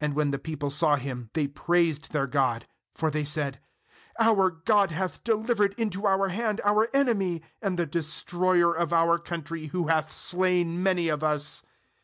MAnd 0.00 0.14
when 0.14 0.30
the 0.32 0.38
people 0.40 0.68
saw 0.68 0.96
him, 0.96 1.30
they 1.32 1.46
praised 1.46 2.10
their 2.10 2.26
god; 2.26 2.66
for 2.96 3.08
they 3.08 3.24
said: 3.24 3.60
'Our 4.18 4.50
god 4.50 4.90
hath 4.90 5.22
delivered 5.22 5.76
into 5.78 6.06
our 6.08 6.26
hand 6.30 6.60
our 6.64 6.88
enemy, 6.92 7.40
and 7.62 7.78
the 7.78 7.86
destroyer 7.86 8.76
of 8.76 8.92
our 8.92 9.16
country, 9.16 9.66
who 9.66 9.86
hath 9.86 10.12
slain 10.12 10.82
many 10.82 11.06
of 11.06 11.22
us.' 11.22 11.62